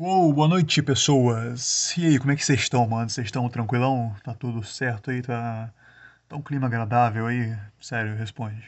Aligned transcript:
Uou, 0.00 0.32
boa 0.32 0.46
noite, 0.46 0.80
pessoas. 0.80 1.92
E 1.96 2.06
aí, 2.06 2.18
como 2.20 2.30
é 2.30 2.36
que 2.36 2.44
vocês 2.44 2.60
estão, 2.60 2.86
mano? 2.86 3.10
Vocês 3.10 3.26
estão 3.26 3.48
tranquilão? 3.48 4.14
Tá 4.22 4.32
tudo 4.32 4.62
certo 4.62 5.10
aí? 5.10 5.20
Tá, 5.20 5.72
tá 6.28 6.36
um 6.36 6.40
clima 6.42 6.68
agradável 6.68 7.26
aí? 7.26 7.58
Sério, 7.80 8.14
responde. 8.14 8.62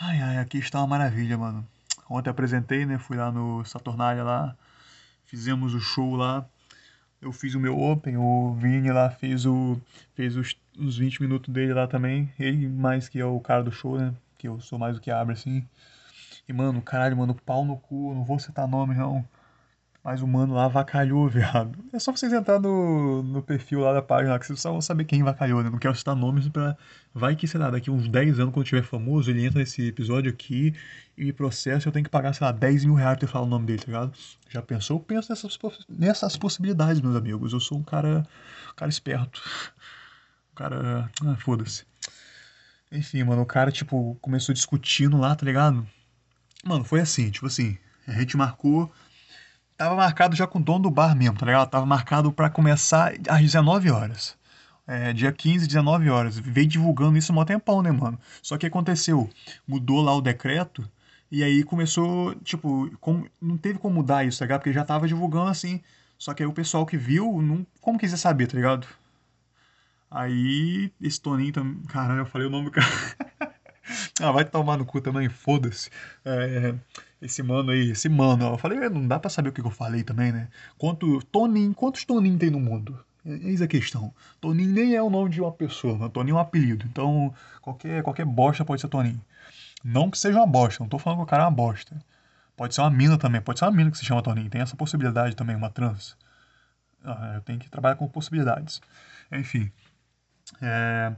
Ai, 0.00 0.22
ai, 0.22 0.38
aqui 0.38 0.56
está 0.56 0.78
uma 0.78 0.86
maravilha, 0.86 1.36
mano. 1.36 1.68
Ontem 2.08 2.30
apresentei, 2.30 2.86
né? 2.86 2.96
Fui 2.96 3.18
lá 3.18 3.30
no 3.30 3.62
Saturnália 3.66 4.22
lá, 4.24 4.56
fizemos 5.26 5.74
o 5.74 5.80
show 5.80 6.16
lá. 6.16 6.46
Eu 7.20 7.30
fiz 7.30 7.54
o 7.54 7.60
meu 7.60 7.78
open, 7.78 8.16
o 8.16 8.54
Vini 8.54 8.90
lá 8.90 9.10
fez 9.10 9.44
o 9.44 9.78
fez 10.14 10.34
os, 10.34 10.56
os 10.78 10.96
20 10.96 11.20
minutos 11.20 11.52
dele 11.52 11.74
lá 11.74 11.86
também. 11.86 12.32
Ele 12.38 12.68
mais 12.68 13.06
que 13.06 13.20
é 13.20 13.26
o 13.26 13.38
cara 13.38 13.62
do 13.62 13.70
show, 13.70 13.98
né? 13.98 14.14
Que 14.38 14.48
eu 14.48 14.58
sou 14.60 14.78
mais 14.78 14.94
do 14.96 15.02
que 15.02 15.10
abre 15.10 15.34
assim. 15.34 15.62
E 16.48 16.52
mano, 16.54 16.80
caralho, 16.80 17.16
mano, 17.18 17.34
pau 17.34 17.66
no 17.66 17.76
cu, 17.76 18.14
não 18.14 18.24
vou 18.24 18.38
citar 18.38 18.66
nome 18.66 18.94
não. 18.94 19.26
Mas 20.04 20.20
o 20.20 20.26
mano 20.26 20.52
lá 20.52 20.68
vacalhou, 20.68 21.26
viado. 21.30 21.82
É 21.90 21.98
só 21.98 22.12
vocês 22.12 22.30
entrar 22.30 22.60
no, 22.60 23.22
no 23.22 23.42
perfil 23.42 23.80
lá 23.80 23.94
da 23.94 24.02
página, 24.02 24.38
que 24.38 24.46
vocês 24.46 24.60
só 24.60 24.70
vão 24.70 24.82
saber 24.82 25.06
quem 25.06 25.22
vacalhou, 25.22 25.62
né? 25.62 25.70
Não 25.70 25.78
quero 25.78 25.94
citar 25.94 26.14
nomes 26.14 26.46
pra. 26.48 26.76
Vai 27.14 27.34
que, 27.34 27.48
sei 27.48 27.58
lá, 27.58 27.70
daqui 27.70 27.90
uns 27.90 28.06
10 28.06 28.38
anos, 28.38 28.52
quando 28.52 28.66
tiver 28.66 28.82
famoso, 28.82 29.30
ele 29.30 29.46
entra 29.46 29.60
nesse 29.60 29.88
episódio 29.88 30.30
aqui 30.30 30.74
e 31.16 31.24
me 31.24 31.32
processa 31.32 31.88
eu 31.88 31.92
tenho 31.92 32.04
que 32.04 32.10
pagar, 32.10 32.34
sei 32.34 32.44
lá, 32.44 32.52
10 32.52 32.84
mil 32.84 32.94
reais 32.94 33.16
pra 33.18 33.28
falar 33.28 33.46
o 33.46 33.48
nome 33.48 33.66
dele, 33.66 33.78
tá 33.78 33.86
ligado? 33.86 34.12
Já 34.50 34.60
pensou? 34.60 34.98
Eu 34.98 35.00
penso 35.00 35.30
nessas, 35.32 35.58
nessas 35.88 36.36
possibilidades, 36.36 37.00
meus 37.00 37.16
amigos. 37.16 37.54
Eu 37.54 37.60
sou 37.60 37.78
um 37.78 37.82
cara. 37.82 38.26
Um 38.72 38.74
cara 38.76 38.90
esperto. 38.90 39.40
Um 40.52 40.54
cara. 40.54 41.10
Ah, 41.24 41.36
foda-se. 41.36 41.84
Enfim, 42.92 43.24
mano, 43.24 43.42
o 43.42 43.46
cara, 43.46 43.72
tipo, 43.72 44.16
começou 44.20 44.54
discutindo 44.54 45.16
lá, 45.16 45.34
tá 45.34 45.46
ligado? 45.46 45.86
Mano, 46.62 46.84
foi 46.84 47.00
assim, 47.00 47.30
tipo 47.30 47.46
assim, 47.46 47.78
a 48.06 48.12
gente 48.12 48.36
marcou 48.36 48.92
Tava 49.76 49.96
marcado 49.96 50.36
já 50.36 50.46
com 50.46 50.58
o 50.60 50.62
dono 50.62 50.84
do 50.84 50.90
bar 50.90 51.16
mesmo, 51.16 51.36
tá 51.36 51.46
ligado? 51.46 51.68
Tava 51.68 51.84
marcado 51.84 52.30
para 52.32 52.48
começar 52.48 53.12
às 53.28 53.40
19 53.40 53.90
horas. 53.90 54.36
É, 54.86 55.12
dia 55.12 55.32
15, 55.32 55.66
19 55.66 56.10
horas. 56.10 56.38
Veio 56.38 56.66
divulgando 56.66 57.18
isso 57.18 57.32
um 57.32 57.44
tempão, 57.44 57.82
né, 57.82 57.90
mano? 57.90 58.18
Só 58.42 58.56
que 58.56 58.66
aconteceu, 58.66 59.28
mudou 59.66 60.00
lá 60.00 60.14
o 60.14 60.20
decreto 60.20 60.88
e 61.30 61.42
aí 61.42 61.64
começou, 61.64 62.34
tipo, 62.36 62.90
como, 63.00 63.26
não 63.40 63.56
teve 63.56 63.78
como 63.78 63.96
mudar 63.96 64.24
isso, 64.24 64.38
tá 64.38 64.44
ligado? 64.44 64.60
Porque 64.60 64.72
já 64.72 64.84
tava 64.84 65.08
divulgando 65.08 65.50
assim. 65.50 65.80
Só 66.16 66.32
que 66.32 66.42
aí 66.42 66.48
o 66.48 66.52
pessoal 66.52 66.86
que 66.86 66.96
viu, 66.96 67.42
não, 67.42 67.66
como 67.80 67.98
quiser 67.98 68.16
saber, 68.16 68.46
tá 68.46 68.54
ligado? 68.54 68.86
Aí, 70.10 70.92
esse 71.00 71.20
Toninho 71.20 71.52
também. 71.52 71.82
Caralho, 71.88 72.20
eu 72.20 72.26
falei 72.26 72.46
o 72.46 72.50
nome 72.50 72.66
do 72.66 72.70
cara. 72.70 72.86
ah, 74.22 74.30
vai 74.30 74.44
tomar 74.44 74.76
no 74.76 74.84
cu 74.86 75.00
também, 75.00 75.28
foda-se. 75.28 75.90
É, 76.24 76.74
esse 77.24 77.42
mano 77.42 77.70
aí, 77.70 77.90
esse 77.90 78.08
mano, 78.08 78.44
eu 78.44 78.58
falei, 78.58 78.78
não 78.90 79.08
dá 79.08 79.18
para 79.18 79.30
saber 79.30 79.48
o 79.48 79.52
que 79.52 79.60
eu 79.60 79.70
falei 79.70 80.04
também, 80.04 80.30
né? 80.30 80.48
Quanto 80.76 81.20
Toninho, 81.24 81.74
quantos 81.74 82.04
Toninho 82.04 82.38
tem 82.38 82.50
no 82.50 82.60
mundo? 82.60 83.02
Eis 83.24 83.62
a 83.62 83.66
questão. 83.66 84.12
Toninho 84.40 84.70
nem 84.70 84.94
é 84.94 85.02
o 85.02 85.08
nome 85.08 85.30
de 85.30 85.40
uma 85.40 85.50
pessoa, 85.50 85.96
né? 85.96 86.10
Toninho 86.10 86.34
é 86.34 86.36
um 86.36 86.40
apelido. 86.40 86.84
Então, 86.86 87.34
qualquer, 87.62 88.02
qualquer 88.02 88.26
bosta 88.26 88.64
pode 88.64 88.82
ser 88.82 88.88
Toninho. 88.88 89.20
Não 89.82 90.10
que 90.10 90.18
seja 90.18 90.38
uma 90.38 90.46
bosta, 90.46 90.82
não 90.82 90.88
tô 90.88 90.98
falando 90.98 91.20
que 91.20 91.24
o 91.24 91.26
cara 91.26 91.44
é 91.44 91.46
uma 91.46 91.50
bosta. 91.50 91.96
Pode 92.56 92.74
ser 92.74 92.82
uma 92.82 92.90
mina 92.90 93.16
também, 93.16 93.40
pode 93.40 93.58
ser 93.58 93.64
uma 93.64 93.72
mina 93.72 93.90
que 93.90 93.96
se 93.98 94.04
chama 94.04 94.22
Toninho. 94.22 94.50
Tem 94.50 94.60
essa 94.60 94.76
possibilidade 94.76 95.34
também, 95.34 95.56
uma 95.56 95.70
trans. 95.70 96.16
Ah, 97.02 97.32
eu 97.36 97.40
tenho 97.40 97.58
que 97.58 97.70
trabalhar 97.70 97.96
com 97.96 98.06
possibilidades. 98.06 98.82
Enfim. 99.32 99.72
É... 100.60 101.14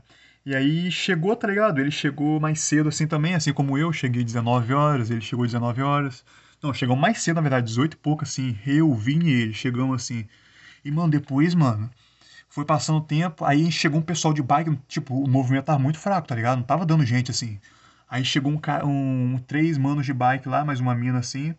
E 0.47 0.55
aí 0.55 0.93
chegou, 0.93 1.35
tá 1.35 1.49
ligado? 1.49 1.81
Ele 1.81 1.91
chegou 1.91 2.39
mais 2.39 2.61
cedo 2.61 2.89
assim 2.89 3.05
também, 3.07 3.35
assim 3.35 3.53
como 3.53 3.77
eu, 3.77 3.93
cheguei 3.93 4.23
19 4.23 4.73
horas, 4.75 5.11
ele 5.11 5.21
chegou 5.21 5.45
19 5.45 5.83
horas. 5.83 6.25
Não, 6.63 6.73
chegou 6.73 6.95
mais 6.97 7.21
cedo, 7.21 7.37
na 7.37 7.41
verdade, 7.43 7.67
18 7.67 7.95
e 7.95 7.97
pouco, 7.97 8.23
assim. 8.23 8.57
Eu, 8.65 8.95
Vini 8.95 9.29
e 9.29 9.43
ele, 9.43 9.53
chegamos 9.53 10.03
assim. 10.03 10.25
E, 10.85 10.91
mano, 10.91 11.11
depois, 11.11 11.53
mano, 11.53 11.91
foi 12.49 12.65
passando 12.65 12.99
o 12.99 13.03
tempo, 13.03 13.45
aí 13.45 13.73
chegou 13.73 13.99
um 14.01 14.03
pessoal 14.03 14.33
de 14.33 14.43
bike, 14.43 14.79
tipo, 14.89 15.15
o 15.21 15.29
movimento 15.29 15.65
tava 15.67 15.81
muito 15.81 15.99
fraco, 15.99 16.29
tá 16.29 16.35
ligado? 16.37 16.59
Não 16.59 16.65
tava 16.65 16.87
dando 16.87 17.05
gente, 17.05 17.31
assim. 17.31 17.59
Aí 18.09 18.25
chegou 18.25 18.53
um, 18.53 18.61
um 19.35 19.39
três 19.49 19.77
manos 19.79 20.07
de 20.07 20.13
bike 20.15 20.49
lá, 20.49 20.65
mais 20.65 20.81
uma 20.81 20.95
mina 20.95 21.19
assim, 21.19 21.55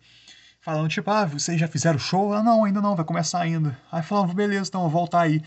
falando, 0.62 0.88
tipo, 0.88 1.10
ah, 1.10 1.26
vocês 1.26 1.60
já 1.60 1.68
fizeram 1.68 1.98
show? 1.98 2.32
Ah, 2.32 2.42
não, 2.42 2.64
ainda 2.64 2.80
não, 2.80 2.96
vai 2.96 3.04
começar 3.04 3.40
ainda. 3.40 3.78
Aí 3.92 4.02
falando, 4.02 4.32
beleza, 4.34 4.68
então, 4.70 4.80
vou 4.82 4.90
voltar 4.90 5.22
aí. 5.22 5.42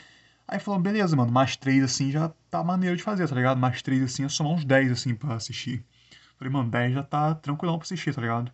Aí 0.48 0.60
falou, 0.60 0.80
beleza, 0.80 1.16
mano, 1.16 1.32
mais 1.32 1.56
três 1.58 1.84
assim 1.84 2.12
já 2.12 2.32
tá 2.52 2.62
maneiro 2.64 2.98
de 2.98 3.02
fazer, 3.02 3.28
tá 3.28 3.34
ligado? 3.34 3.58
Mais 3.58 3.82
três 3.82 4.04
assim 4.04 4.26
é 4.26 4.30
somar 4.30 4.54
uns 4.54 4.66
10 4.66 4.92
assim 4.92 5.16
pra 5.16 5.36
assistir. 5.36 5.84
Falei, 6.38 6.52
mano, 6.54 6.70
10 6.70 6.94
já 6.94 7.04
tá 7.04 7.34
tranquilão 7.34 7.78
pra 7.78 7.86
assistir, 7.86 8.14
tá 8.14 8.22
ligado? 8.22 8.52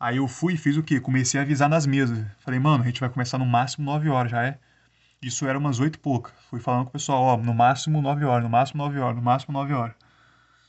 Aí 0.00 0.16
eu 0.16 0.26
fui 0.26 0.54
e 0.54 0.56
fiz 0.56 0.76
o 0.76 0.82
quê? 0.82 0.98
Comecei 0.98 1.38
a 1.38 1.44
avisar 1.44 1.68
nas 1.68 1.86
mesas. 1.86 2.26
Falei, 2.40 2.58
mano, 2.58 2.82
a 2.82 2.86
gente 2.86 3.00
vai 3.00 3.08
começar 3.08 3.38
no 3.38 3.46
máximo 3.46 3.84
9 3.86 4.08
horas, 4.08 4.32
já 4.32 4.42
é? 4.42 4.58
Isso 5.22 5.46
era 5.46 5.56
umas 5.56 5.78
8 5.78 5.94
e 5.94 5.98
pouca. 5.98 6.32
Fui 6.50 6.58
falando 6.58 6.84
com 6.84 6.90
o 6.90 6.92
pessoal, 6.92 7.22
ó, 7.22 7.36
no 7.36 7.54
máximo 7.54 8.02
9 8.02 8.24
horas, 8.24 8.42
no 8.42 8.50
máximo 8.50 8.82
9 8.82 8.98
horas, 8.98 9.16
no 9.16 9.22
máximo 9.22 9.52
9 9.52 9.72
horas. 9.72 9.94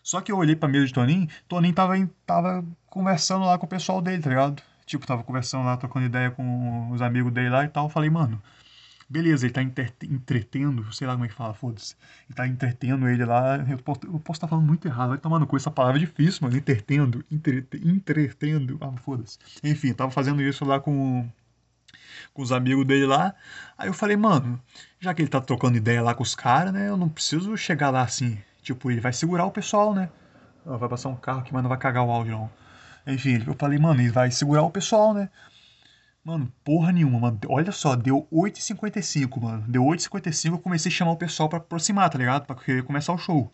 Só 0.03 0.21
que 0.21 0.31
eu 0.31 0.37
olhei 0.37 0.55
pra 0.55 0.69
mesa 0.69 0.85
de 0.85 0.93
Toninho, 0.93 1.27
Toninho 1.47 1.73
tava, 1.73 1.93
tava 2.25 2.63
conversando 2.87 3.45
lá 3.45 3.57
com 3.57 3.65
o 3.65 3.69
pessoal 3.69 4.01
dele, 4.01 4.21
tá 4.21 4.29
ligado? 4.29 4.61
Tipo, 4.85 5.07
tava 5.07 5.23
conversando 5.23 5.65
lá, 5.65 5.77
trocando 5.77 6.05
ideia 6.05 6.29
com 6.29 6.91
os 6.91 7.01
amigos 7.01 7.31
dele 7.33 7.49
lá 7.49 7.63
e 7.63 7.69
tal. 7.69 7.89
Falei, 7.89 8.09
mano, 8.09 8.39
Beleza, 9.13 9.46
ele 9.46 9.53
tá 9.53 9.62
entretendo, 9.62 10.91
sei 10.91 11.06
lá 11.06 11.13
como 11.13 11.25
é 11.25 11.28
que 11.28 11.35
fala, 11.35 11.53
foda-se. 11.53 11.96
Ele 12.28 12.35
tá 12.35 12.47
entretendo 12.47 13.07
ele 13.07 13.24
lá. 13.24 13.57
Eu 13.57 13.78
posso, 13.78 14.00
eu 14.06 14.19
posso 14.19 14.38
estar 14.38 14.47
tá 14.47 14.50
falando 14.50 14.66
muito 14.66 14.88
errado, 14.88 15.09
vai 15.09 15.19
tomando 15.19 15.46
com 15.46 15.56
essa 15.56 15.69
palavra 15.69 16.00
é 16.00 16.03
difícil, 16.03 16.40
mano. 16.41 16.57
Entretendo, 16.57 17.24
entrete, 17.29 17.79
entretendo. 17.88 18.75
Ah, 18.81 18.91
foda-se. 18.97 19.38
Enfim, 19.63 19.94
tava 19.94 20.09
fazendo 20.09 20.41
isso 20.41 20.66
lá 20.66 20.79
com, 20.79 21.29
com 22.34 22.41
os 22.41 22.51
amigos 22.51 22.88
dele 22.88 23.06
lá. 23.06 23.35
Aí 23.78 23.88
eu 23.88 23.94
falei, 23.94 24.18
mano, 24.18 24.59
já 25.00 25.13
que 25.13 25.22
ele 25.22 25.30
tá 25.30 25.40
trocando 25.40 25.78
ideia 25.78 26.01
lá 26.01 26.16
com 26.16 26.24
os 26.24 26.34
caras, 26.34 26.74
né? 26.74 26.90
Eu 26.90 26.97
não 26.97 27.07
preciso 27.07 27.56
chegar 27.56 27.91
lá 27.91 28.01
assim. 28.01 28.40
Tipo, 28.63 28.90
ele 28.90 29.00
vai 29.00 29.13
segurar 29.13 29.45
o 29.45 29.51
pessoal, 29.51 29.94
né? 29.94 30.09
Vai 30.66 30.90
passar 30.90 31.09
um 31.09 31.16
carro 31.16 31.41
aqui, 31.41 31.53
mas 31.53 31.62
não 31.62 31.69
vai 31.69 31.78
cagar 31.78 32.03
o 32.03 32.09
áudio, 32.09 32.31
não. 32.31 32.50
Enfim, 33.06 33.44
eu 33.45 33.53
falei, 33.53 33.78
mano, 33.78 34.01
ele 34.01 34.09
vai 34.09 34.31
segurar 34.31 34.63
o 34.63 34.72
pessoal, 34.72 35.13
né? 35.13 35.30
Mano, 36.23 36.50
porra 36.63 36.94
nenhuma, 36.94 37.19
mano. 37.19 37.39
Olha 37.50 37.72
só, 37.73 37.97
deu 37.97 38.25
8h55, 38.31 39.41
mano. 39.41 39.66
Deu 39.67 39.84
8h55, 39.84 40.53
eu 40.53 40.59
comecei 40.59 40.89
a 40.89 40.95
chamar 40.95 41.11
o 41.11 41.17
pessoal 41.17 41.50
pra 41.50 41.57
aproximar, 41.57 42.09
tá 42.09 42.17
ligado? 42.17 42.45
Pra 42.45 42.56
querer 42.56 42.84
começar 42.84 43.11
o 43.11 43.17
show. 43.17 43.51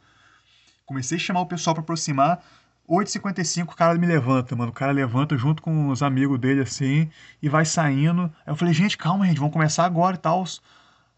Comecei 0.86 1.18
a 1.18 1.20
chamar 1.20 1.42
o 1.42 1.48
pessoal 1.48 1.74
pra 1.74 1.82
aproximar. 1.82 2.44
8h55 2.88 3.74
o 3.74 3.76
cara 3.76 3.98
me 3.98 4.06
levanta, 4.06 4.56
mano. 4.56 4.70
O 4.70 4.74
cara 4.74 4.92
levanta 4.92 5.36
junto 5.36 5.64
com 5.64 5.90
os 5.90 6.04
amigos 6.04 6.40
dele 6.40 6.62
assim 6.62 7.10
e 7.42 7.50
vai 7.50 7.66
saindo. 7.66 8.32
Aí 8.46 8.52
eu 8.52 8.56
falei, 8.56 8.74
gente, 8.74 8.98
calma, 8.98 9.26
gente, 9.26 9.40
vamos 9.40 9.54
começar 9.54 9.86
agora 9.86 10.16
e 10.16 10.20
tal. 10.20 10.44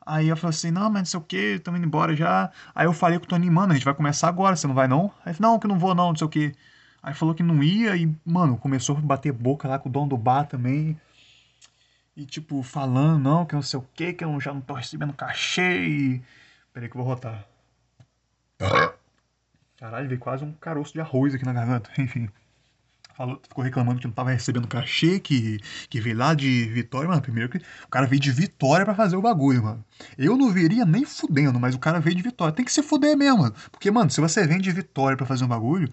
Aí 0.06 0.30
eu 0.30 0.38
falei 0.38 0.56
assim, 0.56 0.72
não, 0.72 0.90
mas 0.90 1.02
não 1.02 1.06
sei 1.06 1.20
o 1.20 1.24
que, 1.24 1.56
estamos 1.56 1.80
indo 1.80 1.88
embora 1.88 2.16
já. 2.16 2.50
Aí 2.74 2.86
eu 2.86 2.94
falei 2.94 3.20
com 3.20 3.26
o 3.26 3.28
Toninho, 3.28 3.52
mano, 3.52 3.74
a 3.74 3.76
gente 3.76 3.86
vai 3.86 3.94
começar 3.94 4.30
agora, 4.30 4.56
você 4.56 4.68
não 4.68 4.74
vai 4.74 4.88
não? 4.88 5.12
Aí 5.26 5.32
ele 5.32 5.36
falou, 5.36 5.52
não, 5.54 5.60
que 5.60 5.68
não 5.68 5.78
vou 5.78 5.94
não, 5.94 6.10
não 6.10 6.16
sei 6.16 6.26
o 6.28 6.30
que. 6.30 6.56
Aí 7.04 7.14
falou 7.14 7.36
que 7.36 7.44
não 7.44 7.62
ia 7.62 7.96
e, 7.96 8.10
mano, 8.26 8.58
começou 8.58 8.98
a 8.98 9.02
bater 9.02 9.34
boca 9.34 9.68
lá 9.68 9.78
com 9.78 9.90
o 9.90 9.92
dono 9.92 10.08
do 10.10 10.18
bar 10.18 10.46
também 10.46 10.98
e 12.16 12.26
tipo, 12.26 12.62
falando, 12.62 13.20
não, 13.22 13.46
que 13.46 13.56
não 13.56 13.62
sei 13.62 13.80
o 13.80 13.86
que, 13.94 14.14
que 14.14 14.24
eu 14.24 14.40
já 14.40 14.54
não 14.54 14.62
tô 14.62 14.74
recebendo 14.74 15.14
cachê 15.14 15.82
e. 15.84 16.22
Peraí 16.74 16.90
que 16.90 16.96
eu 16.96 17.04
vou 17.04 17.14
rotar. 17.14 17.46
Caralho, 19.78 20.08
veio 20.08 20.20
quase 20.20 20.44
um 20.44 20.54
caroço 20.54 20.94
de 20.94 21.02
arroz 21.02 21.34
aqui 21.34 21.46
na 21.46 21.54
garganta. 21.54 21.90
Enfim. 22.00 22.30
Falou, 23.14 23.40
ficou 23.44 23.64
reclamando 23.64 24.00
que 24.00 24.08
não 24.08 24.14
tava 24.14 24.32
recebendo 24.32 24.68
cachê, 24.68 25.20
que, 25.20 25.60
que 25.90 26.00
veio 26.00 26.18
lá 26.18 26.34
de 26.34 26.66
Vitória, 26.66 27.10
mano. 27.10 27.22
Primeiro 27.22 27.50
que 27.50 27.58
o 27.58 27.88
cara 27.90 28.08
veio 28.08 28.22
de 28.22 28.32
Vitória 28.32 28.86
para 28.86 28.96
fazer 28.96 29.16
o 29.16 29.22
bagulho, 29.22 29.64
mano. 29.64 29.86
Eu 30.18 30.38
não 30.38 30.52
viria 30.52 30.86
nem 30.86 31.06
fudendo, 31.06 31.60
mas 31.60 31.76
o 31.76 31.80
cara 31.80 32.00
veio 32.00 32.16
de 32.16 32.24
Vitória. 32.24 32.54
Tem 32.54 32.64
que 32.64 32.72
se 32.72 32.82
fuder 32.82 33.18
mesmo, 33.18 33.40
mano. 33.40 33.56
Porque, 33.72 33.92
mano, 33.92 34.10
se 34.10 34.22
você 34.22 34.48
vem 34.48 34.60
de 34.60 34.72
Vitória 34.72 35.18
para 35.18 35.26
fazer 35.26 35.44
um 35.44 35.48
bagulho, 35.48 35.92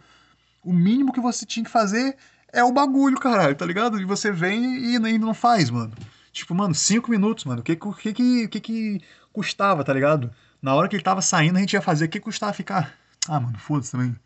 o 0.63 0.73
mínimo 0.73 1.13
que 1.13 1.21
você 1.21 1.45
tinha 1.45 1.65
que 1.65 1.71
fazer 1.71 2.17
é 2.53 2.65
o 2.65 2.73
bagulho, 2.73 3.19
caralho, 3.19 3.55
tá 3.55 3.65
ligado? 3.67 4.01
E 4.01 4.05
você 4.05 4.33
vem 4.33 4.93
e 4.93 4.97
ainda 4.97 5.19
não 5.19 5.35
faz, 5.35 5.71
mano. 5.71 5.93
Tipo, 6.33 6.55
mano, 6.55 6.75
cinco 6.75 7.11
minutos, 7.11 7.45
mano. 7.45 7.61
O 7.61 7.65
que 7.65 7.77
que, 7.77 8.13
que, 8.13 8.49
que, 8.49 8.61
que 8.61 9.01
custava, 9.33 9.85
tá 9.85 9.93
ligado? 9.93 10.31
Na 10.61 10.75
hora 10.75 10.89
que 10.89 10.97
ele 10.97 11.03
tava 11.03 11.23
saindo, 11.23 11.57
a 11.57 11.61
gente 11.61 11.73
ia 11.75 11.83
fazer. 11.83 12.07
O 12.07 12.09
que 12.09 12.21
custava 12.21 12.53
ficar? 12.53 12.95
Ah, 13.29 13.41
mano, 13.41 13.59
foda-se 13.59 13.93
também. 13.93 14.17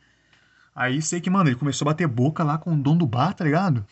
Aí 0.75 1.03
sei 1.03 1.21
que, 1.21 1.31
mano, 1.31 1.49
ele 1.51 1.57
começou 1.57 1.87
a 1.87 1.93
bater 1.93 2.07
boca 2.07 2.43
lá 2.45 2.59
com 2.59 2.73
o 2.73 2.77
dono 2.77 3.01
do 3.01 3.07
bar, 3.07 3.35
tá 3.35 3.45
ligado? 3.45 3.85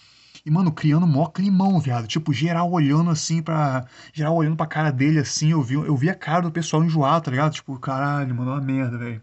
E, 0.44 0.50
mano, 0.50 0.73
criando 0.73 1.06
mó 1.06 1.26
climão, 1.26 1.79
viado. 1.81 2.06
Tipo, 2.06 2.33
geral 2.33 2.71
olhando 2.71 3.11
assim 3.11 3.43
pra. 3.43 3.85
Geral 4.12 4.35
olhando 4.35 4.56
pra 4.56 4.67
cara 4.67 4.91
dele 4.91 5.19
assim. 5.19 5.50
Eu 5.50 5.62
vi, 5.62 5.75
eu 5.75 5.97
vi 5.97 6.09
a 6.09 6.15
cara 6.15 6.43
do 6.43 6.53
pessoal 6.53 6.83
enjoado, 6.85 7.25
tá 7.26 7.31
ligado? 7.31 7.53
Tipo, 7.53 7.79
caralho, 7.79 8.35
mano, 8.35 8.53
uma 8.53 8.61
merda, 8.61 8.97
velho. 8.97 9.23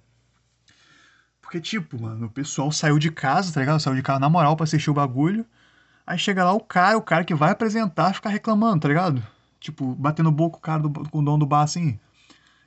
Porque, 1.48 1.62
tipo, 1.62 2.02
mano, 2.02 2.26
o 2.26 2.30
pessoal 2.30 2.70
saiu 2.74 3.00
de 3.00 3.10
casa, 3.10 3.54
tá 3.54 3.62
ligado? 3.62 3.80
Saiu 3.80 3.96
de 3.96 4.02
casa 4.02 4.20
na 4.20 4.28
moral 4.28 4.58
pra 4.58 4.66
assistir 4.66 4.90
o 4.90 4.94
bagulho. 4.94 5.46
Aí 6.06 6.20
chega 6.20 6.44
lá 6.44 6.52
o 6.52 6.60
cara, 6.60 6.98
o 6.98 7.02
cara 7.02 7.24
que 7.24 7.34
vai 7.34 7.52
apresentar, 7.52 8.14
ficar 8.14 8.32
reclamando, 8.32 8.82
tá 8.82 8.90
ligado? 8.90 9.24
Tipo, 9.58 9.96
batendo 9.96 10.30
boca 10.30 10.58
o 10.58 10.60
cara 10.60 10.82
do, 10.82 10.90
com 11.10 11.20
o 11.20 11.24
dono 11.24 11.38
do 11.38 11.46
bar 11.46 11.62
assim. 11.62 11.98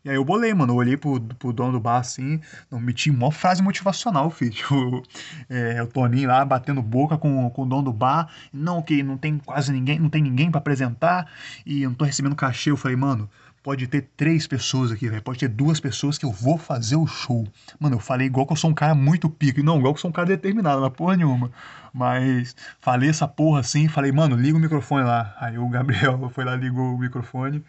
E 0.02 0.08
aí 0.08 0.16
eu 0.16 0.24
bolei, 0.24 0.54
mano. 0.54 0.72
Eu 0.72 0.76
olhei 0.78 0.96
pro, 0.96 1.20
pro 1.20 1.52
dono 1.52 1.72
do 1.72 1.80
bar 1.80 1.98
assim, 1.98 2.40
não 2.70 2.80
meti 2.80 3.10
uma 3.10 3.30
frase 3.30 3.62
motivacional, 3.62 4.30
filho. 4.30 4.52
Tipo, 4.52 5.02
é, 5.50 5.82
o 5.82 5.86
Toninho 5.86 6.28
lá 6.28 6.42
batendo 6.42 6.80
boca 6.80 7.18
com, 7.18 7.50
com 7.50 7.64
o 7.64 7.66
dono 7.66 7.82
do 7.82 7.92
bar. 7.92 8.32
Não, 8.50 8.80
que 8.80 9.02
não 9.02 9.18
tem 9.18 9.36
quase 9.36 9.70
ninguém, 9.72 9.98
não 9.98 10.08
tem 10.08 10.22
ninguém 10.22 10.50
para 10.50 10.58
apresentar 10.58 11.30
e 11.66 11.82
eu 11.82 11.90
não 11.90 11.96
tô 11.96 12.06
recebendo 12.06 12.34
cachê. 12.34 12.70
Eu 12.70 12.78
falei, 12.78 12.96
mano, 12.96 13.28
pode 13.62 13.86
ter 13.86 14.08
três 14.16 14.46
pessoas 14.46 14.90
aqui, 14.92 15.08
velho. 15.08 15.22
Pode 15.22 15.38
ter 15.38 15.48
duas 15.48 15.80
pessoas 15.80 16.18
que 16.18 16.24
eu 16.24 16.32
vou 16.32 16.58
fazer 16.58 16.96
o 16.96 17.06
show. 17.06 17.46
Mano, 17.78 17.96
eu 17.96 18.00
falei 18.00 18.26
igual 18.26 18.46
que 18.46 18.52
eu 18.52 18.56
sou 18.56 18.70
um 18.70 18.74
cara 18.74 18.94
muito 18.94 19.28
pico. 19.28 19.62
Não, 19.62 19.78
igual 19.78 19.94
que 19.94 19.98
eu 19.98 20.02
sou 20.02 20.10
um 20.10 20.14
cara 20.14 20.28
determinado, 20.28 20.80
na 20.80 20.90
porra 20.90 21.16
nenhuma. 21.16 21.50
Mas 21.92 22.54
falei 22.80 23.10
essa 23.10 23.28
porra 23.28 23.60
assim, 23.60 23.88
falei, 23.88 24.12
mano, 24.12 24.36
liga 24.36 24.56
o 24.56 24.60
microfone 24.60 25.04
lá. 25.04 25.34
Aí 25.40 25.58
o 25.58 25.68
Gabriel 25.68 26.30
foi 26.34 26.44
lá, 26.44 26.56
ligou 26.56 26.94
o 26.94 26.98
microfone 26.98 27.64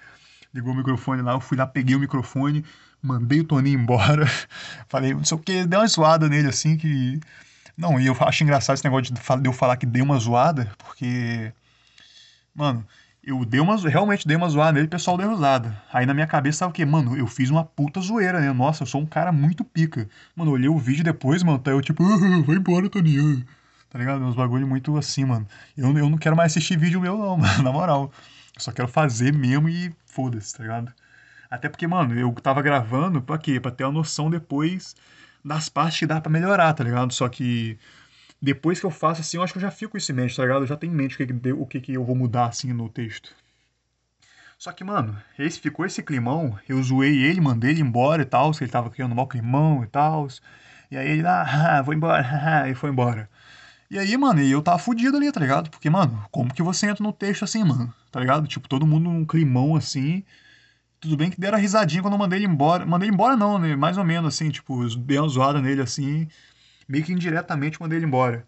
ligou 0.54 0.74
o 0.74 0.76
microfone 0.76 1.22
lá, 1.22 1.34
eu 1.34 1.40
fui 1.40 1.58
lá, 1.58 1.66
peguei 1.66 1.96
o 1.96 2.00
microfone, 2.00 2.66
mandei 3.02 3.40
o 3.40 3.44
Toninho 3.44 3.80
embora, 3.80 4.26
falei, 4.88 5.14
não 5.14 5.24
sei 5.24 5.38
o 5.38 5.40
que, 5.40 5.66
deu 5.66 5.80
uma 5.80 5.88
zoada 5.88 6.28
nele 6.28 6.50
assim 6.50 6.78
que. 6.78 7.20
Não, 7.78 8.00
e 8.00 8.06
eu 8.06 8.16
acho 8.20 8.44
engraçado 8.44 8.76
esse 8.76 8.84
negócio 8.84 9.14
de 9.14 9.48
eu 9.48 9.54
falar 9.54 9.78
que 9.78 9.86
dei 9.86 10.02
uma 10.02 10.18
zoada, 10.20 10.72
porque. 10.78 11.52
Mano, 12.54 12.86
eu 13.24 13.46
dei 13.46 13.60
uma, 13.60 13.76
realmente 13.78 14.28
dei 14.28 14.36
uma 14.36 14.50
zoada 14.50 14.74
nele 14.74 14.86
e 14.86 14.88
o 14.88 14.90
pessoal 14.90 15.18
deu 15.18 15.30
risada. 15.30 15.80
Aí 15.94 16.06
na 16.06 16.14
minha 16.14 16.26
cabeça 16.26 16.60
tava 16.60 16.72
o 16.72 16.74
quê? 16.74 16.84
Mano, 16.84 17.16
eu 17.16 17.28
fiz 17.28 17.50
uma 17.50 17.64
puta 17.64 18.02
zoeira, 18.02 18.40
né? 18.40 18.52
Nossa, 18.52 18.84
eu 18.84 18.88
sou 18.88 19.02
um 19.02 19.06
cara 19.06 19.32
muito 19.32 19.64
pica. 19.64 20.10
Mano, 20.36 20.52
eu 20.52 20.56
olhei 20.56 20.70
o 20.70 20.78
vídeo 20.78 21.04
depois, 21.04 21.44
mano, 21.44 21.60
tá 21.60 21.72
eu 21.72 21.82
tipo, 21.82 22.04
ah, 22.04 22.18
vai 22.46 22.56
embora, 22.56 22.90
Toninho. 22.90 23.46
Tá 23.90 24.00
ligado? 24.00 24.24
Uns 24.24 24.36
bagulho 24.36 24.66
muito 24.66 24.98
assim, 24.98 25.26
mano. 25.26 25.48
Eu, 25.78 25.96
eu 25.98 26.10
não 26.10 26.18
quero 26.18 26.36
mais 26.36 26.52
assistir 26.52 26.78
vídeo 26.78 27.00
meu, 27.00 27.18
não, 27.18 27.38
mano, 27.38 27.64
na 27.64 27.72
moral. 27.72 28.12
Eu 28.56 28.62
só 28.62 28.72
quero 28.72 28.88
fazer 28.88 29.34
mesmo 29.34 29.70
e 29.70 29.94
foda-se, 30.06 30.56
tá 30.56 30.64
ligado? 30.64 30.92
Até 31.50 31.70
porque, 31.70 31.86
mano, 31.86 32.18
eu 32.18 32.32
tava 32.34 32.62
gravando 32.62 33.22
pra 33.22 33.38
quê? 33.38 33.60
Pra 33.60 33.70
ter 33.72 33.84
uma 33.84 33.92
noção 33.92 34.30
depois 34.30 34.96
das 35.44 35.70
partes 35.70 36.00
que 36.00 36.06
dá 36.06 36.22
pra 36.22 36.32
melhorar, 36.32 36.74
tá 36.74 36.84
ligado? 36.84 37.14
Só 37.14 37.28
que 37.30 37.78
depois 38.42 38.80
que 38.80 38.86
eu 38.86 38.92
faço 38.92 39.22
assim, 39.22 39.38
eu 39.38 39.44
acho 39.44 39.54
que 39.54 39.58
eu 39.58 39.62
já 39.62 39.72
fico 39.72 39.98
isso 39.98 40.12
em 40.12 40.16
mente, 40.16 40.36
tá 40.36 40.44
ligado? 40.44 40.64
Eu 40.64 40.68
já 40.68 40.76
tenho 40.76 40.94
em 40.94 40.96
mente 40.96 41.16
o 41.16 41.18
que, 41.18 41.28
que, 41.28 41.52
o 41.52 41.66
que, 41.66 41.82
que 41.82 41.94
eu 41.94 42.04
vou 42.04 42.16
mudar 42.16 42.48
assim 42.48 42.74
no 42.74 42.90
texto. 42.90 43.36
Só 44.58 44.72
que, 44.72 44.84
mano, 44.84 45.18
esse 45.40 45.60
ficou 45.60 45.86
esse 45.86 46.04
climão, 46.04 46.58
eu 46.70 46.82
zoei 46.84 47.24
ele, 47.24 47.42
mandei 47.42 47.72
ele 47.72 47.82
embora 47.82 48.22
e 48.22 48.26
tal, 48.26 48.52
que 48.52 48.64
ele 48.64 48.72
tava 48.72 48.90
criando 48.90 49.12
um 49.12 49.16
mau 49.16 49.28
climão 49.28 49.84
e 49.84 49.88
tal. 49.88 50.28
E 50.90 50.98
aí 50.98 51.10
ele, 51.10 51.28
ah, 51.28 51.82
vou 51.86 51.94
embora, 51.94 52.70
e 52.70 52.76
foi 52.76 52.90
embora. 52.90 53.30
E 53.90 54.00
aí, 54.00 54.16
mano, 54.18 54.42
eu 54.42 54.62
tava 54.62 54.80
fudido 54.80 55.18
ali, 55.18 55.32
tá 55.32 55.40
ligado? 55.40 55.70
Porque, 55.70 55.90
mano, 55.90 56.24
como 56.32 56.54
que 56.54 56.64
você 56.64 56.88
entra 56.88 57.04
no 57.04 57.12
texto 57.12 57.44
assim, 57.44 57.64
mano? 57.64 57.94
Tá 58.12 58.20
ligado? 58.20 58.48
Tipo, 58.48 58.68
todo 58.70 58.88
mundo 58.88 59.10
num 59.10 59.26
climão 59.26 59.76
assim. 59.76 60.24
Tudo 61.00 61.18
bem 61.18 61.30
que 61.30 61.40
deram 61.40 61.58
risadinha 61.60 62.02
quando 62.02 62.14
eu 62.14 62.20
mandei 62.20 62.40
ele 62.40 62.46
embora. 62.46 62.86
Mandei 62.86 63.10
ele 63.10 63.16
embora 63.16 63.36
não, 63.36 63.60
né? 63.60 63.76
Mais 63.76 63.98
ou 63.98 64.06
menos 64.06 64.34
assim, 64.34 64.50
tipo, 64.50 64.88
dei 64.98 65.20
uma 65.20 65.28
zoada 65.28 65.62
nele 65.62 65.82
assim. 65.82 66.28
Meio 66.92 67.06
que 67.06 67.14
indiretamente 67.14 67.80
mandei 67.82 67.98
ele 68.00 68.06
embora. 68.06 68.48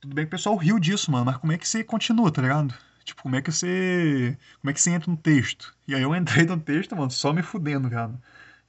Tudo 0.00 0.14
bem 0.14 0.24
que 0.24 0.28
o 0.28 0.30
pessoal 0.30 0.56
riu 0.56 0.78
disso, 0.78 1.10
mano, 1.10 1.26
mas 1.26 1.38
como 1.38 1.52
é 1.52 1.58
que 1.58 1.68
você 1.68 1.84
continua, 1.84 2.30
tá 2.32 2.42
ligado? 2.42 2.74
Tipo, 3.04 3.22
como 3.22 3.36
é 3.36 3.42
que 3.42 3.50
você. 3.52 4.38
Como 4.60 4.70
é 4.70 4.74
que 4.74 4.80
você 4.80 4.90
entra 4.92 5.10
no 5.10 5.16
texto? 5.16 5.74
E 5.86 5.94
aí 5.94 6.02
eu 6.02 6.14
entrei 6.14 6.46
no 6.46 6.60
texto, 6.60 6.96
mano, 6.96 7.10
só 7.10 7.32
me 7.32 7.42
fudendo, 7.42 7.90
cara. 7.90 8.14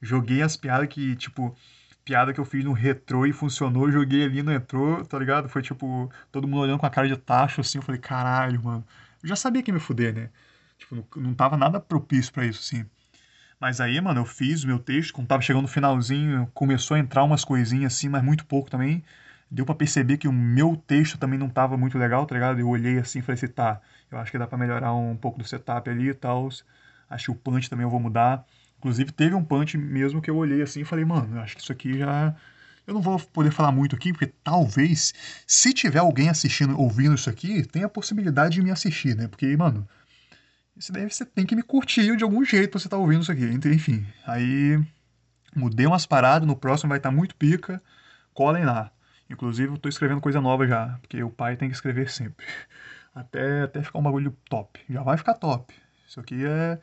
Joguei 0.02 0.42
as 0.42 0.56
piadas 0.56 0.88
que, 0.88 1.14
tipo, 1.16 1.56
piada 2.04 2.32
que 2.34 2.40
eu 2.40 2.44
fiz 2.44 2.64
no 2.64 2.72
retrô 2.72 3.26
e 3.26 3.32
funcionou, 3.32 3.90
joguei 3.92 4.24
ali 4.24 4.42
no 4.42 4.50
retrô, 4.50 5.04
tá 5.04 5.18
ligado? 5.18 5.48
Foi 5.48 5.62
tipo, 5.62 6.10
todo 6.32 6.48
mundo 6.48 6.62
olhando 6.62 6.80
com 6.80 6.86
a 6.86 6.90
cara 6.90 7.06
de 7.08 7.16
tacho 7.16 7.60
assim, 7.60 7.78
eu 7.78 7.82
falei, 7.82 8.00
caralho, 8.00 8.62
mano. 8.62 8.84
Eu 9.22 9.28
já 9.28 9.36
sabia 9.36 9.62
que 9.62 9.70
ia 9.70 9.74
me 9.74 9.80
fuder, 9.80 10.14
né? 10.14 10.30
Tipo, 10.78 10.96
não, 10.96 11.06
não 11.16 11.34
tava 11.34 11.56
nada 11.56 11.80
propício 11.80 12.32
para 12.32 12.46
isso, 12.46 12.60
assim. 12.60 12.86
Mas 13.60 13.80
aí, 13.80 14.00
mano, 14.00 14.20
eu 14.20 14.24
fiz 14.24 14.64
o 14.64 14.66
meu 14.66 14.78
texto, 14.78 15.12
quando 15.12 15.28
tava 15.28 15.42
chegando 15.42 15.62
no 15.62 15.68
finalzinho, 15.68 16.50
começou 16.54 16.94
a 16.94 16.98
entrar 16.98 17.22
umas 17.24 17.44
coisinhas 17.44 17.92
assim, 17.92 18.08
mas 18.08 18.22
muito 18.22 18.46
pouco 18.46 18.70
também. 18.70 19.04
Deu 19.50 19.66
para 19.66 19.74
perceber 19.74 20.16
que 20.16 20.26
o 20.26 20.32
meu 20.32 20.76
texto 20.76 21.18
também 21.18 21.38
não 21.38 21.48
tava 21.48 21.76
muito 21.76 21.98
legal, 21.98 22.24
tá 22.24 22.34
ligado? 22.34 22.58
Eu 22.58 22.68
olhei 22.68 22.98
assim 22.98 23.18
e 23.18 23.22
falei 23.22 23.34
assim, 23.34 23.48
tá, 23.48 23.80
eu 24.10 24.18
acho 24.18 24.30
que 24.30 24.38
dá 24.38 24.46
para 24.46 24.56
melhorar 24.56 24.94
um 24.94 25.14
pouco 25.16 25.38
do 25.38 25.44
setup 25.46 25.90
ali 25.90 26.08
e 26.08 26.14
tal. 26.14 26.48
Acho 27.10 27.24
que 27.26 27.30
o 27.32 27.34
punch 27.34 27.68
também 27.68 27.84
eu 27.84 27.90
vou 27.90 28.00
mudar. 28.00 28.46
Inclusive, 28.78 29.12
teve 29.12 29.34
um 29.34 29.44
punch 29.44 29.76
mesmo 29.76 30.22
que 30.22 30.30
eu 30.30 30.36
olhei 30.36 30.62
assim 30.62 30.80
e 30.80 30.84
falei, 30.84 31.04
mano, 31.04 31.38
acho 31.40 31.54
que 31.56 31.62
isso 31.62 31.72
aqui 31.72 31.98
já. 31.98 32.34
Eu 32.86 32.94
não 32.94 33.02
vou 33.02 33.18
poder 33.20 33.50
falar 33.50 33.72
muito 33.72 33.94
aqui, 33.94 34.12
porque 34.12 34.32
talvez, 34.42 35.12
se 35.46 35.72
tiver 35.74 35.98
alguém 35.98 36.30
assistindo, 36.30 36.78
ouvindo 36.80 37.14
isso 37.14 37.28
aqui, 37.28 37.62
tenha 37.66 37.86
a 37.86 37.90
possibilidade 37.90 38.54
de 38.54 38.62
me 38.62 38.70
assistir, 38.70 39.14
né? 39.14 39.28
Porque, 39.28 39.54
mano, 39.56 39.86
isso 40.80 40.92
daí 40.92 41.08
você 41.08 41.26
tem 41.26 41.44
que 41.44 41.54
me 41.54 41.62
curtir 41.62 42.16
de 42.16 42.24
algum 42.24 42.42
jeito 42.42 42.70
pra 42.70 42.80
você 42.80 42.86
estar 42.86 42.96
tá 42.96 43.00
ouvindo 43.00 43.20
isso 43.20 43.30
aqui. 43.30 43.44
Enfim, 43.68 44.06
aí 44.26 44.82
mudei 45.54 45.86
umas 45.86 46.06
paradas, 46.06 46.48
no 46.48 46.56
próximo 46.56 46.88
vai 46.88 46.98
estar 46.98 47.10
tá 47.10 47.14
muito 47.14 47.36
pica, 47.36 47.82
colhem 48.32 48.64
lá. 48.64 48.90
Inclusive, 49.28 49.74
eu 49.74 49.78
tô 49.78 49.90
escrevendo 49.90 50.22
coisa 50.22 50.40
nova 50.40 50.66
já, 50.66 50.98
porque 51.02 51.22
o 51.22 51.28
pai 51.28 51.54
tem 51.54 51.68
que 51.68 51.74
escrever 51.74 52.10
sempre. 52.10 52.46
Até, 53.12 53.62
até 53.62 53.82
ficar 53.82 53.98
um 53.98 54.04
bagulho 54.04 54.30
top. 54.48 54.80
Já 54.88 55.02
vai 55.02 55.16
ficar 55.16 55.34
top. 55.34 55.74
Isso 56.06 56.20
aqui 56.20 56.46
é 56.46 56.78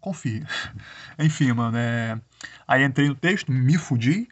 confia. 0.00 0.46
Enfim, 1.18 1.52
mano, 1.52 1.76
é... 1.76 2.18
Aí 2.66 2.82
entrei 2.82 3.06
no 3.06 3.14
texto, 3.14 3.52
me 3.52 3.76
fudi, 3.76 4.26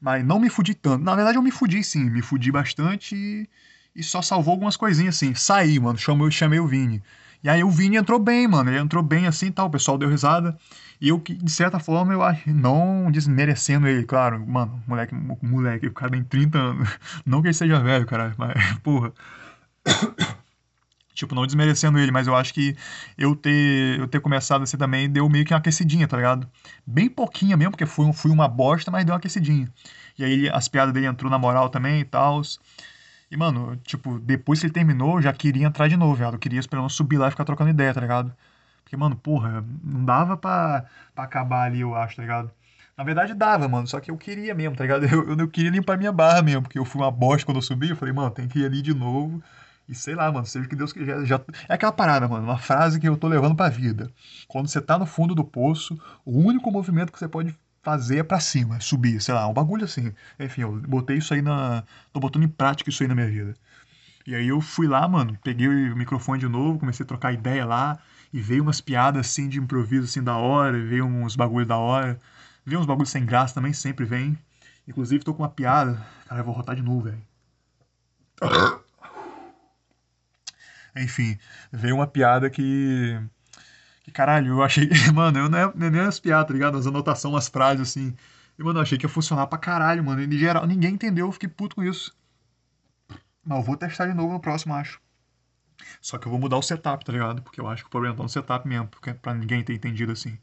mas 0.00 0.24
não 0.24 0.40
me 0.40 0.50
fudi 0.50 0.74
tanto. 0.74 1.04
Na 1.04 1.14
verdade, 1.14 1.38
eu 1.38 1.42
me 1.42 1.52
fudi 1.52 1.84
sim, 1.84 2.10
me 2.10 2.22
fudi 2.22 2.50
bastante 2.50 3.14
e, 3.14 3.48
e 3.94 4.02
só 4.02 4.20
salvou 4.20 4.50
algumas 4.50 4.76
coisinhas 4.76 5.14
assim. 5.14 5.32
Saí, 5.32 5.78
mano, 5.78 5.96
chamei, 5.96 6.28
chamei 6.32 6.58
o 6.58 6.66
Vini. 6.66 7.00
E 7.42 7.48
aí 7.48 7.64
o 7.64 7.70
Vini 7.70 7.96
entrou 7.96 8.18
bem, 8.18 8.46
mano. 8.46 8.70
Ele 8.70 8.78
entrou 8.78 9.02
bem 9.02 9.26
assim 9.26 9.50
tal, 9.50 9.66
o 9.66 9.70
pessoal 9.70 9.98
deu 9.98 10.08
risada. 10.08 10.56
E 11.00 11.08
eu, 11.08 11.18
de 11.18 11.50
certa 11.50 11.80
forma, 11.80 12.12
eu 12.12 12.22
acho, 12.22 12.48
não 12.50 13.10
desmerecendo 13.10 13.88
ele, 13.88 14.04
claro, 14.04 14.44
mano, 14.46 14.80
moleque, 14.86 15.14
moleque, 15.42 15.88
o 15.88 15.92
cara 15.92 16.12
tem 16.12 16.22
30 16.22 16.58
anos. 16.58 16.88
Não 17.26 17.42
que 17.42 17.48
ele 17.48 17.54
seja 17.54 17.80
velho, 17.80 18.06
cara, 18.06 18.32
mas, 18.38 18.54
porra. 18.82 19.12
Tipo, 21.14 21.34
não 21.34 21.44
desmerecendo 21.46 21.98
ele, 21.98 22.10
mas 22.10 22.26
eu 22.26 22.34
acho 22.34 22.54
que 22.54 22.74
eu 23.18 23.36
ter, 23.36 23.98
eu 24.00 24.08
ter 24.08 24.18
começado 24.20 24.62
assim 24.62 24.78
também 24.78 25.10
deu 25.10 25.28
meio 25.28 25.44
que 25.44 25.52
uma 25.52 25.58
aquecidinha, 25.58 26.08
tá 26.08 26.16
ligado? 26.16 26.48
Bem 26.86 27.08
pouquinha 27.08 27.54
mesmo, 27.54 27.72
porque 27.72 27.84
fui, 27.84 28.10
fui 28.14 28.30
uma 28.30 28.48
bosta, 28.48 28.90
mas 28.90 29.04
deu 29.04 29.12
uma 29.12 29.18
aquecidinha. 29.18 29.68
E 30.18 30.24
aí 30.24 30.48
as 30.48 30.68
piadas 30.68 30.92
dele 30.94 31.06
entrou 31.06 31.30
na 31.30 31.38
moral 31.38 31.68
também 31.68 32.00
e 32.00 32.04
tal. 32.04 32.40
E, 33.32 33.36
mano, 33.36 33.76
tipo, 33.78 34.18
depois 34.18 34.60
que 34.60 34.66
ele 34.66 34.74
terminou, 34.74 35.16
eu 35.16 35.22
já 35.22 35.32
queria 35.32 35.66
entrar 35.66 35.88
de 35.88 35.96
novo, 35.96 36.14
viado. 36.14 36.34
Eu 36.34 36.38
queria 36.38 36.60
pelo 36.68 36.82
menos 36.82 36.94
subir 36.94 37.16
lá 37.16 37.28
e 37.28 37.30
ficar 37.30 37.46
trocando 37.46 37.70
ideia, 37.70 37.94
tá 37.94 38.00
ligado? 38.02 38.30
Porque, 38.84 38.94
mano, 38.94 39.16
porra, 39.16 39.64
não 39.82 40.04
dava 40.04 40.36
pra, 40.36 40.84
pra 41.14 41.24
acabar 41.24 41.64
ali, 41.64 41.80
eu 41.80 41.94
acho, 41.94 42.16
tá 42.16 42.22
ligado? 42.22 42.50
Na 42.94 43.02
verdade 43.04 43.32
dava, 43.32 43.66
mano, 43.68 43.86
só 43.86 44.00
que 44.00 44.10
eu 44.10 44.18
queria 44.18 44.54
mesmo, 44.54 44.76
tá 44.76 44.84
ligado? 44.84 45.06
Eu, 45.08 45.26
eu, 45.30 45.36
eu 45.38 45.48
queria 45.48 45.70
limpar 45.70 45.96
minha 45.96 46.12
barra 46.12 46.42
mesmo, 46.42 46.62
porque 46.62 46.78
eu 46.78 46.84
fui 46.84 47.00
uma 47.00 47.10
bosta 47.10 47.46
quando 47.46 47.56
eu 47.56 47.62
subi. 47.62 47.88
Eu 47.88 47.96
falei, 47.96 48.12
mano, 48.12 48.30
tem 48.30 48.46
que 48.46 48.58
ir 48.58 48.66
ali 48.66 48.82
de 48.82 48.92
novo 48.92 49.42
e 49.88 49.94
sei 49.94 50.14
lá, 50.14 50.30
mano, 50.30 50.46
seja 50.46 50.66
o 50.66 50.68
que 50.68 50.76
Deus 50.76 50.92
quiser. 50.92 51.24
Já... 51.24 51.40
É 51.68 51.74
aquela 51.74 51.92
parada, 51.92 52.28
mano, 52.28 52.44
uma 52.44 52.58
frase 52.58 53.00
que 53.00 53.08
eu 53.08 53.16
tô 53.16 53.28
levando 53.28 53.56
pra 53.56 53.68
vida. 53.70 54.10
Quando 54.46 54.68
você 54.68 54.80
tá 54.80 54.98
no 54.98 55.06
fundo 55.06 55.34
do 55.34 55.44
poço, 55.44 55.98
o 56.24 56.38
único 56.38 56.70
movimento 56.70 57.12
que 57.12 57.18
você 57.18 57.28
pode 57.28 57.54
fazer 57.82 58.24
pra 58.24 58.40
cima, 58.40 58.80
subir, 58.80 59.20
sei 59.20 59.34
lá, 59.34 59.46
um 59.48 59.52
bagulho 59.52 59.84
assim. 59.84 60.12
Enfim, 60.38 60.62
eu 60.62 60.72
botei 60.82 61.18
isso 61.18 61.34
aí 61.34 61.42
na. 61.42 61.84
tô 62.12 62.20
botando 62.20 62.44
em 62.44 62.48
prática 62.48 62.88
isso 62.88 63.02
aí 63.02 63.08
na 63.08 63.14
minha 63.14 63.26
vida. 63.26 63.54
E 64.26 64.34
aí 64.34 64.48
eu 64.48 64.60
fui 64.60 64.86
lá, 64.86 65.06
mano, 65.08 65.36
peguei 65.42 65.66
o 65.68 65.96
microfone 65.96 66.38
de 66.40 66.48
novo, 66.48 66.78
comecei 66.78 67.04
a 67.04 67.06
trocar 67.06 67.32
ideia 67.32 67.66
lá, 67.66 67.98
e 68.32 68.40
veio 68.40 68.62
umas 68.62 68.80
piadas 68.80 69.26
assim 69.26 69.48
de 69.48 69.58
improviso 69.58 70.04
assim 70.04 70.22
da 70.22 70.36
hora, 70.36 70.80
veio 70.80 71.04
uns 71.04 71.34
bagulhos 71.34 71.68
da 71.68 71.76
hora, 71.76 72.18
veio 72.64 72.80
uns 72.80 72.86
bagulhos 72.86 73.10
sem 73.10 73.26
graça 73.26 73.54
também, 73.54 73.72
sempre 73.72 74.04
vem. 74.04 74.38
Inclusive 74.86 75.24
tô 75.24 75.34
com 75.34 75.42
uma 75.42 75.48
piada, 75.48 76.00
cara, 76.26 76.40
eu 76.40 76.44
vou 76.44 76.54
rotar 76.54 76.76
de 76.76 76.82
novo, 76.82 77.02
velho. 77.02 77.22
Enfim, 80.96 81.38
veio 81.72 81.96
uma 81.96 82.06
piada 82.06 82.48
que. 82.50 83.18
Caralho, 84.12 84.48
eu 84.48 84.62
achei. 84.62 84.88
Mano, 85.14 85.38
eu 85.38 85.48
não 85.48 85.58
é, 85.58 85.72
não 85.74 85.86
é 85.86 85.90
nem 85.90 86.00
as 86.00 86.20
piadas, 86.20 86.46
tá 86.48 86.52
ligado? 86.52 86.76
As 86.78 86.86
anotações, 86.86 87.34
as 87.34 87.48
frases 87.48 87.90
assim. 87.90 88.14
E, 88.58 88.62
mano, 88.62 88.78
eu 88.78 88.82
achei 88.82 88.98
que 88.98 89.06
ia 89.06 89.08
funcionar 89.08 89.46
pra 89.46 89.58
caralho, 89.58 90.04
mano. 90.04 90.20
E, 90.20 90.38
geral, 90.38 90.66
ninguém 90.66 90.94
entendeu, 90.94 91.26
eu 91.26 91.32
fiquei 91.32 91.48
puto 91.48 91.76
com 91.76 91.82
isso. 91.82 92.14
Mas 93.44 93.58
eu 93.58 93.64
vou 93.64 93.76
testar 93.76 94.06
de 94.06 94.14
novo 94.14 94.32
no 94.32 94.40
próximo, 94.40 94.74
acho. 94.74 95.00
Só 96.00 96.18
que 96.18 96.26
eu 96.26 96.30
vou 96.30 96.40
mudar 96.40 96.58
o 96.58 96.62
setup, 96.62 97.04
tá 97.04 97.12
ligado? 97.12 97.42
Porque 97.42 97.60
eu 97.60 97.68
acho 97.68 97.82
que 97.82 97.88
o 97.88 97.90
problema 97.90 98.14
tá 98.16 98.22
no 98.22 98.28
setup 98.28 98.66
mesmo, 98.68 98.86
porque, 98.88 99.14
pra 99.14 99.34
ninguém 99.34 99.64
ter 99.64 99.74
entendido 99.74 100.12
assim. 100.12 100.38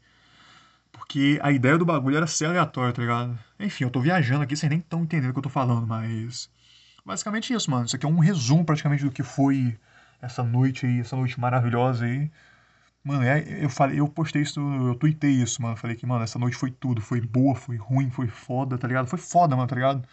Porque 0.92 1.38
a 1.42 1.52
ideia 1.52 1.78
do 1.78 1.84
bagulho 1.84 2.16
era 2.16 2.26
ser 2.26 2.46
aleatório, 2.46 2.92
tá 2.92 3.00
ligado? 3.00 3.38
Enfim, 3.58 3.84
eu 3.84 3.90
tô 3.90 4.00
viajando 4.00 4.42
aqui, 4.42 4.56
vocês 4.56 4.68
nem 4.68 4.80
estão 4.80 5.02
entendendo 5.02 5.30
o 5.30 5.32
que 5.32 5.38
eu 5.38 5.44
tô 5.44 5.48
falando, 5.48 5.86
mas. 5.86 6.50
Basicamente 7.04 7.52
isso, 7.54 7.70
mano. 7.70 7.86
Isso 7.86 7.96
aqui 7.96 8.06
é 8.06 8.08
um 8.08 8.18
resumo 8.18 8.64
praticamente 8.64 9.04
do 9.04 9.10
que 9.10 9.22
foi 9.22 9.78
essa 10.20 10.42
noite 10.42 10.86
aí, 10.86 11.00
essa 11.00 11.16
noite 11.16 11.38
maravilhosa 11.40 12.04
aí. 12.04 12.30
Mano, 13.02 13.22
é, 13.24 13.64
eu 13.64 13.70
falei, 13.70 13.98
eu 13.98 14.06
postei 14.08 14.42
isso, 14.42 14.60
eu 14.60 14.94
tuitei 14.94 15.30
isso, 15.30 15.62
mano. 15.62 15.76
Falei 15.76 15.96
que, 15.96 16.04
mano, 16.06 16.22
essa 16.22 16.38
noite 16.38 16.56
foi 16.56 16.70
tudo. 16.70 17.00
Foi 17.00 17.20
boa, 17.20 17.54
foi 17.54 17.76
ruim, 17.76 18.10
foi 18.10 18.28
foda, 18.28 18.76
tá 18.76 18.86
ligado? 18.86 19.06
Foi 19.06 19.18
foda, 19.18 19.56
mano, 19.56 19.68
tá 19.68 19.74
ligado? 19.74 20.06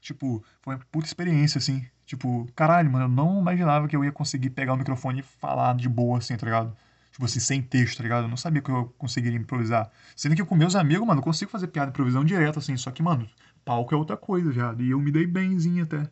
Tipo, 0.00 0.44
foi 0.62 0.74
uma 0.74 0.80
puta 0.90 1.06
experiência, 1.06 1.58
assim. 1.58 1.86
Tipo, 2.04 2.46
caralho, 2.54 2.90
mano, 2.90 3.06
eu 3.06 3.08
não 3.08 3.40
imaginava 3.40 3.88
que 3.88 3.96
eu 3.96 4.04
ia 4.04 4.12
conseguir 4.12 4.50
pegar 4.50 4.74
o 4.74 4.76
microfone 4.76 5.20
e 5.20 5.22
falar 5.22 5.74
de 5.76 5.88
boa, 5.88 6.18
assim, 6.18 6.36
tá 6.36 6.46
ligado? 6.46 6.76
Tipo 7.12 7.24
assim, 7.24 7.40
sem 7.40 7.62
texto, 7.62 7.98
tá 7.98 8.02
ligado? 8.02 8.24
Eu 8.24 8.28
não 8.28 8.36
sabia 8.36 8.60
que 8.62 8.70
eu 8.70 8.94
conseguiria 8.98 9.38
improvisar. 9.38 9.90
Sendo 10.14 10.36
que 10.36 10.44
com 10.44 10.54
meus 10.54 10.76
amigos, 10.76 11.06
mano, 11.06 11.20
eu 11.20 11.24
consigo 11.24 11.50
fazer 11.50 11.68
piada 11.68 11.90
improvisão 11.90 12.24
direto, 12.24 12.58
assim. 12.58 12.76
Só 12.76 12.90
que, 12.90 13.02
mano, 13.02 13.28
palco 13.64 13.94
é 13.94 13.98
outra 13.98 14.16
coisa, 14.16 14.52
já. 14.52 14.74
E 14.78 14.90
eu 14.90 15.00
me 15.00 15.10
dei 15.10 15.26
bemzinho 15.26 15.84
até. 15.84 16.08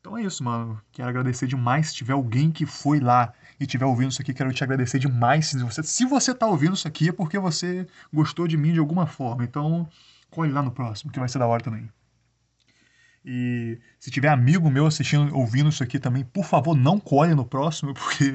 Então 0.00 0.16
é 0.16 0.22
isso, 0.22 0.42
mano. 0.42 0.80
Quero 0.92 1.08
agradecer 1.08 1.46
demais. 1.46 1.88
Se 1.88 1.94
tiver 1.94 2.14
alguém 2.14 2.50
que 2.50 2.64
foi 2.64 3.00
lá 3.00 3.32
e 3.58 3.66
tiver 3.66 3.84
ouvindo 3.84 4.10
isso 4.10 4.22
aqui, 4.22 4.32
quero 4.32 4.52
te 4.52 4.64
agradecer 4.64 4.98
demais. 4.98 5.48
Se 5.48 5.58
você, 5.62 5.82
se 5.82 6.06
você 6.06 6.34
tá 6.34 6.46
ouvindo 6.46 6.74
isso 6.74 6.88
aqui, 6.88 7.10
é 7.10 7.12
porque 7.12 7.38
você 7.38 7.86
gostou 8.12 8.48
de 8.48 8.56
mim 8.56 8.72
de 8.72 8.78
alguma 8.78 9.06
forma. 9.06 9.44
Então, 9.44 9.88
colhe 10.30 10.52
lá 10.52 10.62
no 10.62 10.70
próximo, 10.72 11.12
que 11.12 11.18
vai 11.18 11.28
ser 11.28 11.38
da 11.38 11.46
hora 11.46 11.62
também. 11.62 11.90
E 13.24 13.78
se 13.98 14.10
tiver 14.10 14.28
amigo 14.28 14.70
meu 14.70 14.86
assistindo, 14.86 15.36
ouvindo 15.36 15.68
isso 15.68 15.82
aqui 15.82 15.98
também, 15.98 16.24
por 16.24 16.44
favor, 16.44 16.74
não 16.74 16.98
colhe 16.98 17.34
no 17.34 17.44
próximo, 17.44 17.92
porque, 17.94 18.32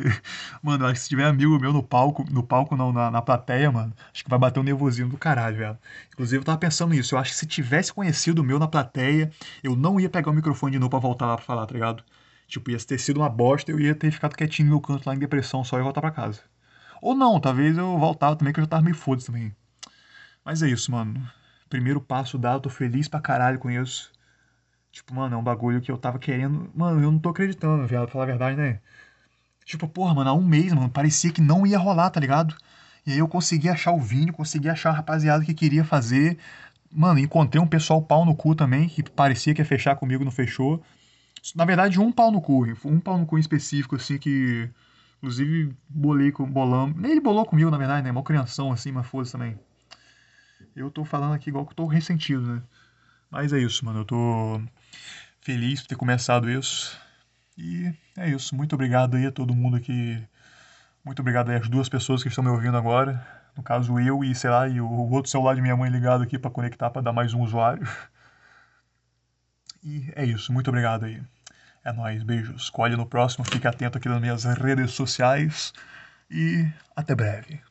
mano, 0.62 0.86
acho 0.86 0.94
que 0.96 1.00
se 1.00 1.10
tiver 1.10 1.26
amigo 1.26 1.60
meu 1.60 1.74
no 1.74 1.82
palco, 1.82 2.24
no 2.32 2.44
palco 2.44 2.76
não, 2.76 2.94
na, 2.94 3.10
na 3.10 3.22
plateia, 3.22 3.72
mano, 3.72 3.94
acho 4.14 4.24
que 4.24 4.30
vai 4.30 4.38
bater 4.38 4.60
um 4.60 4.64
nervosinho 4.64 5.10
do 5.10 5.18
caralho, 5.18 5.58
velho. 5.58 5.78
Inclusive, 6.14 6.42
eu 6.42 6.46
tava 6.46 6.60
pensando 6.60 6.92
nisso, 6.94 7.16
eu 7.16 7.20
acho 7.20 7.32
que 7.32 7.38
se 7.38 7.48
tivesse 7.48 7.92
conhecido 7.92 8.42
o 8.42 8.46
meu 8.46 8.60
na 8.60 8.68
plateia, 8.68 9.32
eu 9.64 9.76
não 9.76 10.00
ia 10.00 10.10
pegar 10.10 10.30
o 10.30 10.34
microfone 10.34 10.74
de 10.74 10.80
novo 10.80 10.92
pra 10.92 11.00
voltar 11.00 11.26
lá 11.26 11.36
pra 11.36 11.46
falar, 11.46 11.66
tá 11.66 11.74
ligado? 11.74 12.04
Tipo, 12.48 12.70
ia 12.70 12.78
ter 12.78 13.00
sido 13.00 13.18
uma 13.18 13.30
bosta, 13.30 13.72
eu 13.72 13.80
ia 13.80 13.96
ter 13.96 14.12
ficado 14.12 14.36
quietinho 14.36 14.68
no 14.68 14.76
meu 14.76 14.82
canto 14.82 15.08
lá 15.08 15.16
em 15.16 15.20
depressão 15.20 15.64
só 15.64 15.80
e 15.80 15.82
voltar 15.84 16.02
pra 16.02 16.12
casa. 16.12 16.42
Ou 17.02 17.16
não, 17.16 17.40
talvez 17.40 17.78
eu 17.78 17.98
voltava 17.98 18.36
também, 18.36 18.54
que 18.54 18.60
eu 18.60 18.64
já 18.64 18.70
tava 18.70 18.84
meio 18.84 18.96
foda 18.96 19.22
também. 19.24 19.56
Mas 20.44 20.62
é 20.62 20.70
isso, 20.70 20.92
mano. 20.92 21.28
Primeiro 21.70 22.00
passo 22.00 22.38
dado, 22.38 22.62
tô 22.62 22.70
feliz 22.70 23.08
pra 23.08 23.20
caralho 23.20 23.60
com 23.60 23.70
isso. 23.72 24.12
Tipo, 24.96 25.14
mano, 25.14 25.36
é 25.36 25.38
um 25.38 25.44
bagulho 25.44 25.82
que 25.82 25.92
eu 25.92 25.98
tava 25.98 26.18
querendo. 26.18 26.72
Mano, 26.74 27.04
eu 27.04 27.12
não 27.12 27.20
tô 27.20 27.28
acreditando, 27.28 27.86
viado, 27.86 28.04
pra 28.04 28.14
falar 28.14 28.24
a 28.24 28.28
verdade, 28.28 28.56
né? 28.56 28.80
Tipo, 29.66 29.90
porra, 29.90 30.14
mano, 30.14 30.30
há 30.30 30.34
um 30.34 30.42
mês, 30.42 30.72
mano, 30.72 30.90
parecia 30.90 31.34
que 31.34 31.42
não 31.42 31.68
ia 31.68 31.78
rolar, 31.78 32.10
tá 32.12 32.18
ligado? 32.18 32.56
E 33.06 33.12
aí 33.12 33.18
eu 33.20 33.28
consegui 33.28 33.68
achar 33.68 33.92
o 33.92 34.00
Vini, 34.00 34.32
consegui 34.32 34.70
achar 34.70 34.92
a 34.92 34.94
rapaziada 34.94 35.44
que 35.44 35.54
queria 35.54 35.84
fazer. 35.84 36.38
Mano, 36.90 37.20
encontrei 37.20 37.62
um 37.62 37.68
pessoal 37.68 38.02
pau 38.02 38.24
no 38.24 38.34
cu 38.34 38.56
também, 38.56 38.88
que 38.88 39.04
parecia 39.04 39.54
que 39.54 39.62
ia 39.62 39.66
fechar 39.66 39.98
comigo, 39.98 40.24
não 40.24 40.32
fechou. 40.32 40.82
Na 41.54 41.66
verdade, 41.66 42.00
um 42.00 42.10
pau 42.10 42.32
no 42.32 42.40
cu, 42.40 42.66
um 42.86 43.00
pau 43.02 43.18
no 43.18 43.26
cu 43.26 43.38
em 43.38 43.42
específico, 43.42 43.98
assim, 43.98 44.18
que. 44.18 44.70
Inclusive, 45.18 45.76
bolei 45.90 46.32
com 46.32 46.46
bolamos. 46.50 46.96
Nem 46.96 47.12
ele 47.12 47.22
bolou 47.22 47.46
comigo, 47.46 47.70
na 47.70 47.78
verdade, 47.78 48.02
né? 48.02 48.12
Uma 48.12 48.24
crianção, 48.24 48.72
assim, 48.72 48.94
mas 48.94 49.06
foda 49.08 49.30
também. 49.30 49.60
Eu 50.74 50.90
tô 50.90 51.04
falando 51.04 51.34
aqui 51.34 51.50
igual 51.50 51.66
que 51.66 51.74
eu 51.74 51.76
tô 51.76 51.86
ressentido, 51.86 52.42
né? 52.42 52.62
Mas 53.30 53.52
é 53.52 53.60
isso, 53.60 53.84
mano. 53.84 54.00
Eu 54.00 54.06
tô 54.06 54.62
feliz 55.42 55.82
por 55.82 55.88
ter 55.88 55.96
começado 55.96 56.50
isso. 56.50 57.00
E 57.58 57.94
é 58.18 58.30
isso. 58.30 58.56
Muito 58.56 58.74
obrigado 58.74 59.16
aí 59.16 59.26
a 59.28 59.32
todo 59.32 59.56
mundo 59.56 59.78
aqui. 59.78 60.22
Muito 61.04 61.20
obrigado 61.22 61.50
aí 61.50 61.58
às 61.58 61.70
duas 61.70 61.88
pessoas 61.88 62.22
que 62.24 62.30
estão 62.30 62.44
me 62.44 62.50
ouvindo 62.50 62.78
agora. 62.78 63.26
No 63.56 63.64
caso, 63.64 64.00
eu 64.00 64.24
e, 64.24 64.36
sei 64.36 64.50
lá, 64.50 64.68
e 64.68 64.82
o 64.82 64.90
outro 65.12 65.32
celular 65.32 65.56
de 65.56 65.62
minha 65.62 65.76
mãe 65.78 65.90
ligado 65.90 66.24
aqui 66.24 66.38
para 66.38 66.52
conectar 66.52 66.90
para 66.90 67.02
dar 67.02 67.14
mais 67.14 67.34
um 67.34 67.42
usuário. 67.42 67.88
E 69.84 70.12
é 70.16 70.26
isso. 70.26 70.52
Muito 70.52 70.68
obrigado 70.70 71.06
aí. 71.06 71.22
É 71.84 71.94
nóis. 71.94 72.24
Beijos. 72.24 72.70
Colhe 72.72 72.96
no 72.96 73.06
próximo. 73.06 73.46
Fique 73.46 73.68
atento 73.68 73.98
aqui 73.98 74.10
nas 74.10 74.20
minhas 74.20 74.44
redes 74.44 74.92
sociais. 74.92 75.72
E 76.30 76.68
até 76.96 77.14
breve. 77.14 77.62